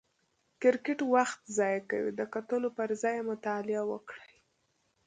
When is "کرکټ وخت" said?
0.61-1.39